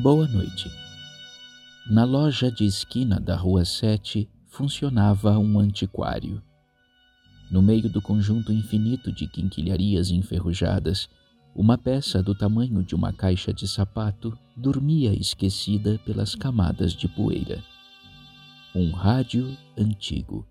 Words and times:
Boa 0.00 0.28
noite. 0.28 0.70
Na 1.90 2.04
loja 2.04 2.52
de 2.52 2.64
esquina 2.64 3.18
da 3.18 3.34
Rua 3.34 3.64
7 3.64 4.28
funcionava 4.46 5.36
um 5.40 5.58
antiquário. 5.58 6.40
No 7.50 7.60
meio 7.60 7.90
do 7.90 8.00
conjunto 8.00 8.52
infinito 8.52 9.10
de 9.10 9.26
quinquilharias 9.26 10.12
enferrujadas, 10.12 11.08
uma 11.52 11.76
peça 11.76 12.22
do 12.22 12.32
tamanho 12.32 12.80
de 12.84 12.94
uma 12.94 13.12
caixa 13.12 13.52
de 13.52 13.66
sapato 13.66 14.38
dormia 14.56 15.12
esquecida 15.12 15.98
pelas 16.06 16.36
camadas 16.36 16.92
de 16.92 17.08
poeira. 17.08 17.60
Um 18.72 18.92
rádio 18.92 19.52
antigo. 19.76 20.46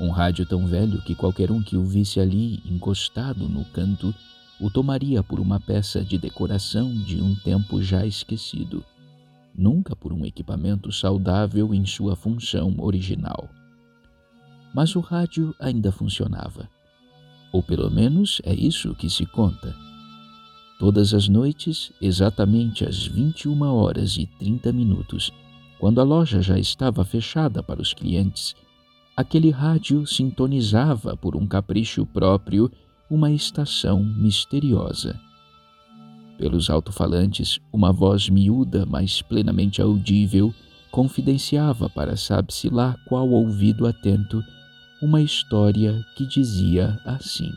Um 0.00 0.08
rádio 0.08 0.46
tão 0.46 0.66
velho 0.66 1.02
que 1.02 1.14
qualquer 1.14 1.50
um 1.50 1.62
que 1.62 1.76
o 1.76 1.84
visse 1.84 2.18
ali 2.18 2.62
encostado 2.64 3.46
no 3.46 3.66
canto 3.66 4.14
o 4.62 4.70
tomaria 4.70 5.24
por 5.24 5.40
uma 5.40 5.58
peça 5.58 6.04
de 6.04 6.16
decoração 6.16 6.94
de 6.94 7.20
um 7.20 7.34
tempo 7.34 7.82
já 7.82 8.06
esquecido, 8.06 8.84
nunca 9.52 9.96
por 9.96 10.12
um 10.12 10.24
equipamento 10.24 10.92
saudável 10.92 11.74
em 11.74 11.84
sua 11.84 12.14
função 12.14 12.72
original. 12.78 13.50
Mas 14.72 14.94
o 14.94 15.00
rádio 15.00 15.52
ainda 15.58 15.90
funcionava. 15.90 16.70
Ou 17.52 17.60
pelo 17.60 17.90
menos 17.90 18.40
é 18.44 18.54
isso 18.54 18.94
que 18.94 19.10
se 19.10 19.26
conta. 19.26 19.74
Todas 20.78 21.12
as 21.12 21.26
noites, 21.26 21.90
exatamente 22.00 22.84
às 22.84 23.04
21 23.04 23.62
horas 23.62 24.16
e 24.16 24.26
30 24.38 24.72
minutos, 24.72 25.32
quando 25.80 26.00
a 26.00 26.04
loja 26.04 26.40
já 26.40 26.56
estava 26.56 27.04
fechada 27.04 27.64
para 27.64 27.82
os 27.82 27.92
clientes, 27.92 28.54
aquele 29.16 29.50
rádio 29.50 30.06
sintonizava 30.06 31.16
por 31.16 31.34
um 31.34 31.48
capricho 31.48 32.06
próprio 32.06 32.70
uma 33.12 33.30
estação 33.30 34.02
misteriosa. 34.02 35.20
Pelos 36.38 36.70
alto-falantes, 36.70 37.60
uma 37.70 37.92
voz 37.92 38.30
miúda, 38.30 38.86
mas 38.86 39.20
plenamente 39.20 39.82
audível, 39.82 40.54
confidenciava 40.90 41.90
para 41.90 42.16
sabe-se 42.16 42.70
lá 42.70 42.96
qual 43.06 43.28
ouvido 43.28 43.86
atento 43.86 44.42
uma 45.02 45.20
história 45.20 46.02
que 46.16 46.24
dizia 46.24 46.98
assim. 47.04 47.52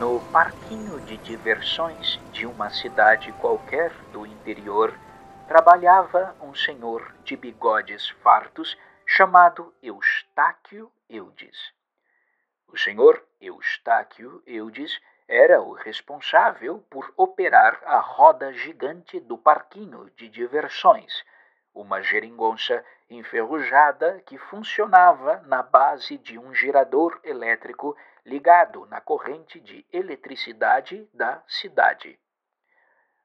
No 0.00 0.18
parquinho 0.32 0.98
de 1.02 1.18
diversões 1.18 2.18
de 2.32 2.46
uma 2.46 2.70
cidade 2.70 3.30
qualquer 3.32 3.92
do 4.14 4.24
interior, 4.24 4.98
trabalhava 5.46 6.34
um 6.40 6.54
senhor 6.54 7.14
de 7.22 7.36
bigodes 7.36 8.08
fartos 8.22 8.78
chamado 9.04 9.74
Eustáquio 9.82 10.90
Eudes. 11.06 11.74
O 12.66 12.78
senhor 12.78 13.22
Eustáquio 13.42 14.42
Eudes 14.46 14.98
era 15.28 15.60
o 15.60 15.74
responsável 15.74 16.82
por 16.88 17.12
operar 17.14 17.78
a 17.84 17.98
roda 17.98 18.54
gigante 18.54 19.20
do 19.20 19.36
parquinho 19.36 20.10
de 20.16 20.30
diversões, 20.30 21.22
uma 21.74 22.00
geringonça 22.00 22.82
enferrujada 23.10 24.22
que 24.24 24.38
funcionava 24.38 25.42
na 25.46 25.62
base 25.62 26.16
de 26.16 26.38
um 26.38 26.54
gerador 26.54 27.18
elétrico 27.24 27.96
ligado 28.24 28.86
na 28.86 29.00
corrente 29.00 29.58
de 29.58 29.84
eletricidade 29.92 31.08
da 31.12 31.42
cidade. 31.48 32.18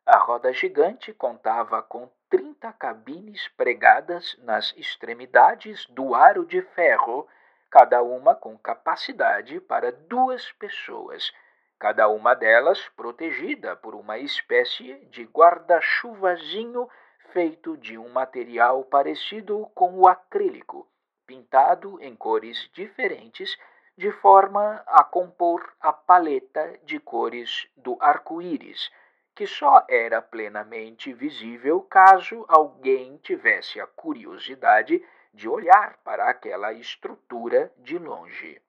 A 0.05 0.17
roda 0.17 0.51
gigante 0.51 1.13
contava 1.13 1.81
com 1.83 2.09
30 2.29 2.73
cabines 2.73 3.47
pregadas 3.49 4.35
nas 4.39 4.73
extremidades 4.75 5.85
do 5.87 6.15
aro 6.15 6.45
de 6.45 6.61
ferro, 6.61 7.27
cada 7.69 8.01
uma 8.01 8.35
com 8.35 8.57
capacidade 8.57 9.59
para 9.59 9.91
duas 9.91 10.51
pessoas, 10.53 11.31
cada 11.79 12.07
uma 12.07 12.33
delas 12.33 12.87
protegida 12.89 13.75
por 13.75 13.95
uma 13.95 14.17
espécie 14.17 14.95
de 15.07 15.23
guarda-chuvazinho 15.23 16.89
feito 17.35 17.75
de 17.75 17.97
um 17.97 18.07
material 18.07 18.85
parecido 18.85 19.69
com 19.75 19.99
o 19.99 20.07
acrílico, 20.07 20.87
pintado 21.27 22.01
em 22.01 22.15
cores 22.15 22.69
diferentes, 22.71 23.57
de 23.97 24.09
forma 24.09 24.81
a 24.87 25.03
compor 25.03 25.75
a 25.81 25.91
paleta 25.91 26.79
de 26.85 26.97
cores 26.97 27.67
do 27.75 27.97
arco-íris, 27.99 28.89
que 29.35 29.45
só 29.45 29.85
era 29.89 30.21
plenamente 30.21 31.11
visível 31.11 31.81
caso 31.81 32.45
alguém 32.47 33.17
tivesse 33.17 33.81
a 33.81 33.87
curiosidade 33.87 35.05
de 35.33 35.49
olhar 35.49 35.97
para 36.05 36.29
aquela 36.29 36.71
estrutura 36.71 37.69
de 37.79 37.97
longe. 37.97 38.61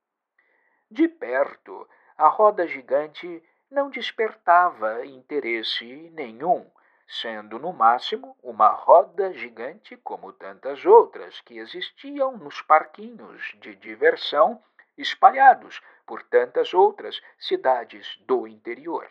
De 0.91 1.07
perto, 1.07 1.89
a 2.19 2.27
roda 2.27 2.67
gigante 2.67 3.41
não 3.71 3.91
despertava 3.91 5.07
interesse 5.07 6.11
nenhum 6.13 6.69
sendo 7.07 7.59
no 7.59 7.73
máximo 7.73 8.37
uma 8.43 8.69
roda 8.69 9.33
gigante 9.33 9.97
como 9.99 10.33
tantas 10.33 10.85
outras 10.85 11.41
que 11.41 11.59
existiam 11.59 12.37
nos 12.37 12.61
parquinhos 12.63 13.55
de 13.61 13.75
diversão 13.77 14.63
espalhados 14.99 15.81
por 16.05 16.23
tantas 16.23 16.75
outras 16.75 17.21
cidades 17.39 18.17
do 18.27 18.47
interior. 18.47 19.09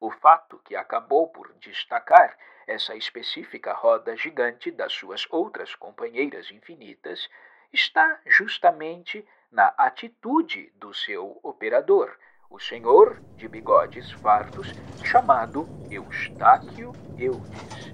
O 0.00 0.10
fato 0.10 0.58
que 0.64 0.76
acabou 0.76 1.28
por 1.28 1.52
destacar 1.54 2.36
essa 2.66 2.94
específica 2.94 3.72
roda 3.72 4.16
gigante 4.16 4.70
das 4.70 4.92
suas 4.92 5.26
outras 5.30 5.74
companheiras 5.74 6.50
infinitas 6.50 7.28
está 7.72 8.20
justamente 8.26 9.26
na 9.50 9.74
atitude 9.78 10.70
do 10.76 10.92
seu 10.92 11.40
operador, 11.42 12.16
o 12.50 12.58
senhor 12.58 13.20
de 13.36 13.46
bigodes 13.46 14.10
fartos, 14.12 14.72
chamado 15.04 15.68
Eustáquio 15.90 16.92
Eudes. 17.18 17.92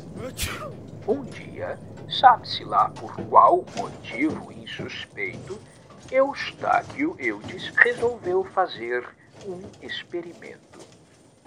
Um 1.07 1.23
dia, 1.23 1.79
sabe-se 2.09 2.65
lá 2.65 2.89
por 2.91 3.15
qual 3.29 3.65
motivo 3.77 4.53
insuspeito, 4.53 5.61
Eustáquio 6.11 7.17
Eudes 7.19 7.69
resolveu 7.77 8.45
fazer 8.45 9.07
um 9.45 9.61
experimento. 9.85 10.79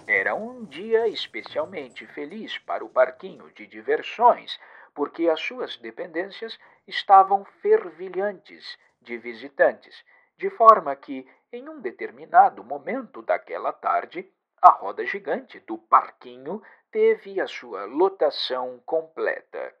Era 0.06 0.34
um 0.34 0.64
dia 0.64 1.08
especialmente 1.08 2.06
feliz 2.06 2.56
para 2.58 2.84
o 2.84 2.88
parquinho 2.88 3.50
de 3.54 3.66
diversões, 3.66 4.58
porque 4.94 5.28
as 5.28 5.40
suas 5.40 5.76
dependências 5.76 6.58
estavam 6.86 7.44
fervilhantes 7.60 8.78
de 9.02 9.16
visitantes, 9.16 10.04
de 10.36 10.50
forma 10.50 10.94
que 10.94 11.26
em 11.52 11.68
um 11.68 11.80
determinado 11.80 12.62
momento 12.62 13.22
daquela 13.22 13.72
tarde, 13.72 14.30
a 14.60 14.70
roda 14.70 15.04
gigante 15.06 15.58
do 15.60 15.78
parquinho 15.78 16.62
teve 16.90 17.40
a 17.40 17.46
sua 17.46 17.84
lotação 17.84 18.80
completa. 18.84 19.74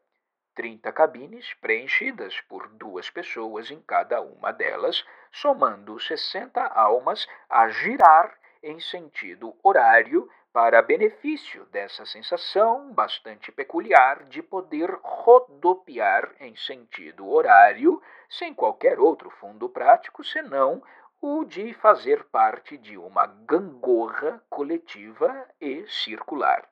Trinta 0.54 0.92
cabines 0.92 1.54
preenchidas 1.54 2.40
por 2.42 2.68
duas 2.68 3.10
pessoas 3.10 3.70
em 3.70 3.80
cada 3.82 4.20
uma 4.20 4.52
delas, 4.52 5.04
somando 5.30 6.00
sessenta 6.00 6.66
almas 6.66 7.28
a 7.48 7.68
girar 7.68 8.36
em 8.62 8.80
sentido 8.80 9.54
horário 9.62 10.28
para 10.52 10.82
benefício 10.82 11.64
dessa 11.66 12.04
sensação 12.04 12.92
bastante 12.92 13.52
peculiar 13.52 14.24
de 14.24 14.42
poder 14.42 14.90
rodopiar 15.02 16.34
em 16.40 16.56
sentido 16.56 17.28
horário, 17.30 18.02
sem 18.28 18.52
qualquer 18.52 18.98
outro 18.98 19.30
fundo 19.30 19.68
prático 19.68 20.24
senão 20.24 20.82
o 21.20 21.44
de 21.44 21.74
fazer 21.74 22.24
parte 22.24 22.78
de 22.78 22.96
uma 22.96 23.26
gangorra 23.26 24.42
coletiva 24.48 25.48
e 25.60 25.86
circular. 25.88 26.68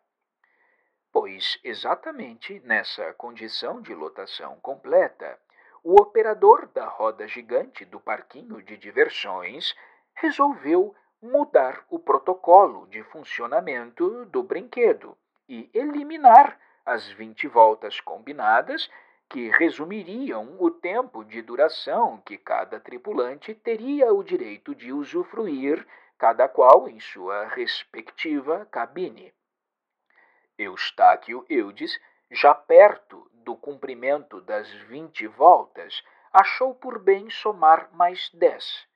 Pois, 1.13 1.59
exatamente 1.65 2.61
nessa 2.61 3.13
condição 3.15 3.81
de 3.81 3.95
lotação 3.95 4.57
completa, 4.61 5.39
o 5.83 6.01
operador 6.01 6.69
da 6.69 6.87
roda 6.87 7.27
gigante 7.27 7.85
do 7.85 7.99
parquinho 7.99 8.63
de 8.63 8.77
diversões 8.77 9.75
resolveu 10.15 10.95
mudar 11.21 11.85
o 11.91 11.99
protocolo 11.99 12.87
de 12.87 13.03
funcionamento 13.05 14.27
do 14.27 14.43
brinquedo 14.43 15.17
e 15.49 15.71
eliminar 15.73 16.59
as 16.85 17.09
20 17.09 17.49
voltas 17.49 18.01
combinadas 18.01 18.89
que 19.29 19.51
resumiriam 19.51 20.57
o 20.61 20.71
tempo 20.71 21.25
de 21.25 21.43
duração 21.43 22.19
que 22.25 22.39
cada 22.39 22.79
tripulante 22.79 23.55
teria 23.55 24.13
o 24.13 24.23
direito 24.23 24.75
de 24.75 24.93
usufruir, 24.93 25.87
cada 26.17 26.49
qual 26.49 26.89
em 26.89 27.01
sua 27.01 27.47
respectiva 27.47 28.67
cabine. 28.71 29.35
Eustáquio 30.59 31.45
Eudes 31.49 32.01
já 32.31 32.55
perto 32.55 33.31
do 33.33 33.57
cumprimento 33.57 34.41
das 34.41 34.71
vinte 34.89 35.27
voltas, 35.27 36.03
achou 36.33 36.75
por 36.75 36.99
bem 36.99 37.31
somar 37.31 37.89
mais 37.93 38.31
dez. 38.33 38.87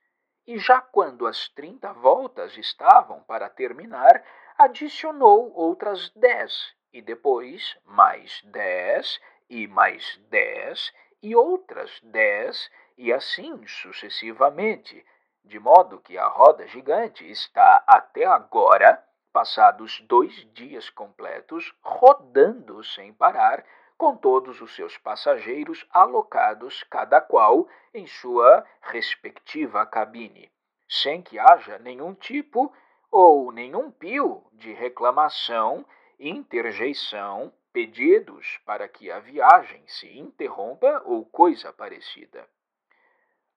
E 0.47 0.57
já 0.57 0.81
quando 0.81 1.27
as 1.27 1.47
trinta 1.49 1.93
voltas 1.93 2.57
estavam 2.57 3.21
para 3.23 3.49
terminar, 3.49 4.23
adicionou 4.57 5.53
outras 5.53 6.09
dez, 6.09 6.75
e 6.91 7.01
depois 7.01 7.77
mais 7.85 8.41
dez, 8.43 9.21
e 9.51 9.67
mais 9.67 10.17
dez, 10.29 10.93
e 11.21 11.35
outras 11.35 11.99
dez, 12.01 12.71
e 12.97 13.11
assim 13.11 13.67
sucessivamente, 13.67 15.05
de 15.43 15.59
modo 15.59 15.99
que 15.99 16.17
a 16.17 16.25
roda 16.25 16.65
gigante 16.67 17.29
está 17.29 17.83
até 17.85 18.23
agora, 18.23 19.03
passados 19.33 19.99
dois 20.07 20.33
dias 20.53 20.89
completos, 20.89 21.75
rodando 21.81 22.81
sem 22.81 23.13
parar, 23.13 23.65
com 23.97 24.15
todos 24.15 24.61
os 24.61 24.73
seus 24.73 24.97
passageiros 24.97 25.85
alocados, 25.91 26.83
cada 26.83 27.19
qual 27.19 27.67
em 27.93 28.07
sua 28.07 28.65
respectiva 28.81 29.85
cabine, 29.85 30.49
sem 30.87 31.21
que 31.21 31.37
haja 31.37 31.77
nenhum 31.77 32.13
tipo 32.13 32.73
ou 33.11 33.51
nenhum 33.51 33.91
pio 33.91 34.45
de 34.53 34.71
reclamação, 34.71 35.85
interjeição, 36.17 37.51
pedidos 37.73 38.59
para 38.65 38.87
que 38.87 39.09
a 39.11 39.19
viagem 39.19 39.83
se 39.87 40.17
interrompa 40.17 41.01
ou 41.05 41.25
coisa 41.25 41.71
parecida. 41.71 42.47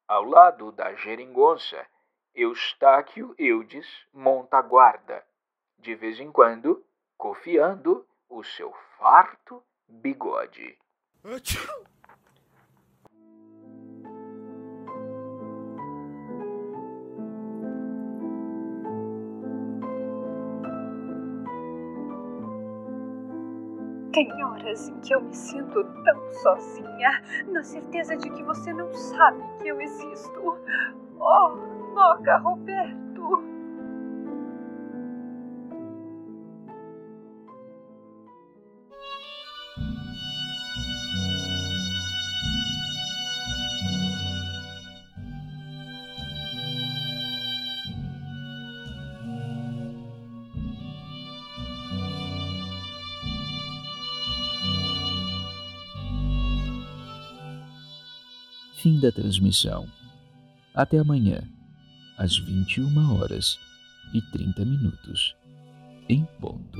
Ao 0.06 0.22
lado 0.22 0.70
da 0.72 0.94
geringonça, 0.94 1.86
Eustáquio 2.34 3.34
Eudes 3.38 3.86
monta 4.12 4.60
guarda, 4.60 5.24
de 5.78 5.94
vez 5.94 6.18
em 6.20 6.30
quando, 6.30 6.84
cofiando 7.16 8.06
o 8.28 8.42
seu 8.42 8.72
farto 8.98 9.64
bigode. 9.88 10.78
Tem 24.14 24.44
horas 24.44 24.88
em 24.88 25.00
que 25.00 25.12
eu 25.12 25.20
me 25.20 25.34
sinto 25.34 25.82
tão 25.82 26.32
sozinha, 26.34 27.20
na 27.48 27.64
certeza 27.64 28.16
de 28.16 28.30
que 28.30 28.44
você 28.44 28.72
não 28.72 28.94
sabe 28.94 29.42
que 29.60 29.66
eu 29.66 29.80
existo. 29.80 30.56
Oh, 31.18 31.48
Noca 31.92 32.36
Roberto! 32.36 33.53
Fim 58.84 59.00
da 59.00 59.10
transmissão. 59.10 59.90
Até 60.74 60.98
amanhã, 60.98 61.42
às 62.18 62.36
21 62.36 63.16
horas 63.16 63.58
e 64.12 64.20
30 64.20 64.62
minutos, 64.62 65.34
em 66.06 66.26
ponto. 66.38 66.78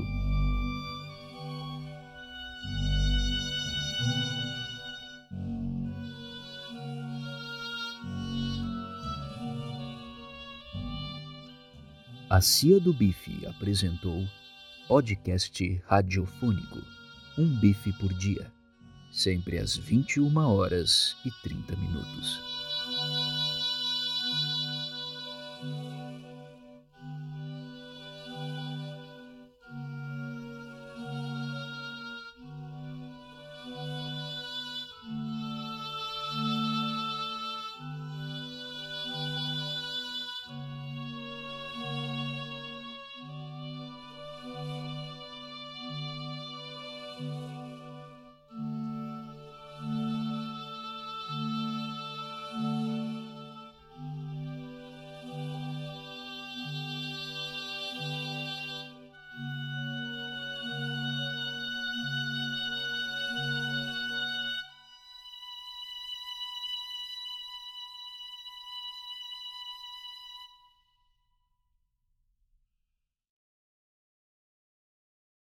A 12.29 12.39
Cia 12.39 12.79
do 12.79 12.93
Bife 12.93 13.47
apresentou 13.47 14.23
podcast 14.87 15.81
radiofônico 15.87 16.83
Um 17.35 17.47
Bife 17.47 17.91
por 17.93 18.13
Dia 18.13 18.53
sempre 19.15 19.57
às 19.57 19.77
21 19.77 20.37
horas 20.37 21.15
e 21.25 21.31
30 21.41 21.75
minutos. 21.77 22.54